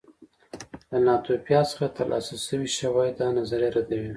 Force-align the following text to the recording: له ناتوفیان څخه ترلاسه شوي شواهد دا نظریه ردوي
له 0.91 0.97
ناتوفیان 1.05 1.65
څخه 1.71 1.87
ترلاسه 1.97 2.33
شوي 2.47 2.69
شواهد 2.79 3.13
دا 3.21 3.27
نظریه 3.37 3.69
ردوي 3.75 4.09